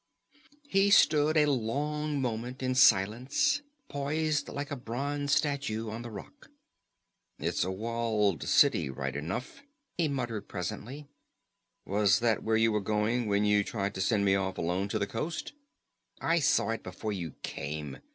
[0.67, 6.49] He stood a long moment in silence, posed like a bronze statue on the rock.
[7.37, 9.61] "It's a walled city, right enough,"
[9.99, 11.05] he muttered presently.
[11.85, 14.97] "Was that where you were going, when you tried to send me off alone to
[14.97, 15.53] the coast?"
[16.19, 17.97] "I saw it before you came.